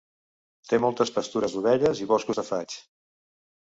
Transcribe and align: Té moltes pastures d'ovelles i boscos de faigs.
Té 0.71 0.79
moltes 0.85 1.13
pastures 1.19 1.59
d'ovelles 1.59 2.05
i 2.07 2.11
boscos 2.17 2.43
de 2.45 2.49
faigs. 2.53 2.85